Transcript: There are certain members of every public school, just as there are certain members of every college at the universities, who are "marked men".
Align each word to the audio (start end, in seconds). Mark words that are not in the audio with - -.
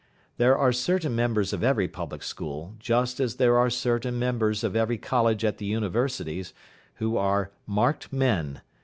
There 0.37 0.57
are 0.57 0.71
certain 0.71 1.15
members 1.15 1.53
of 1.53 1.63
every 1.63 1.87
public 1.87 2.23
school, 2.23 2.73
just 2.79 3.19
as 3.19 3.35
there 3.35 3.55
are 3.55 3.69
certain 3.69 4.17
members 4.17 4.63
of 4.63 4.75
every 4.75 4.97
college 4.97 5.45
at 5.45 5.59
the 5.59 5.65
universities, 5.67 6.55
who 6.95 7.17
are 7.17 7.51
"marked 7.67 8.11
men". 8.11 8.61